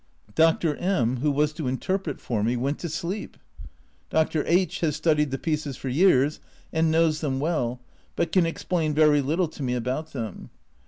[0.33, 0.73] Dr.
[0.77, 3.37] Mk, who was to interpret for me, went to sleep!
[4.09, 4.43] Dr.
[4.47, 6.39] H has studied the pieces for years
[6.73, 7.79] and knows them well,
[8.15, 10.49] but can explain very little to me about them.